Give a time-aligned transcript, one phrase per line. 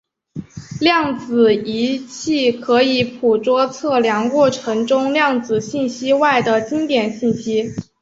[0.79, 7.71] 量子仪器可以捕捉测量过程中量子信息外的经典信息。